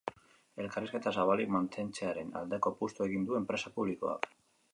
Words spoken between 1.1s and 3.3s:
zabalik mantentzearen aldeko apustua egin